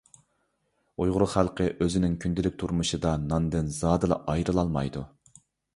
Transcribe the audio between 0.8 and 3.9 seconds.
ئۇيغۇر خەلقى ئۆزىنىڭ كۈندىلىك تۇرمۇشىدا ناندىن